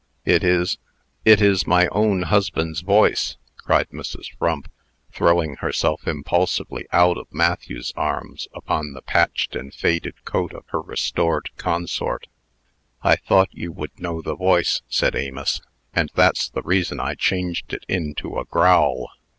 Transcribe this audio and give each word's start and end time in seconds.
"It 0.25 0.43
is 0.43 0.79
it 1.25 1.41
is 1.43 1.67
my 1.67 1.87
own 1.89 2.23
'husband's 2.23 2.79
voice!" 2.81 3.37
cried 3.57 3.87
Mrs. 3.91 4.35
Frump, 4.39 4.67
throwing 5.11 5.57
herself 5.57 6.07
impulsively 6.07 6.87
out 6.91 7.17
of 7.19 7.31
Matthew's 7.31 7.93
arms 7.95 8.47
upon 8.51 8.93
the 8.93 9.03
patched 9.03 9.55
and 9.55 9.71
faded 9.71 10.15
coat 10.25 10.53
of 10.55 10.65
her 10.69 10.81
restored 10.81 11.51
consort. 11.55 12.25
"I 13.03 13.15
thought 13.15 13.49
you 13.53 13.71
would 13.73 13.99
know 13.99 14.23
the 14.23 14.35
voice," 14.35 14.81
said 14.89 15.15
Amos, 15.15 15.61
"and 15.93 16.09
that's 16.15 16.49
the 16.49 16.63
reason 16.63 16.99
I 16.99 17.13
changed 17.13 17.71
it 17.71 17.85
into 17.87 18.39
a 18.39 18.45
growl. 18.45 19.07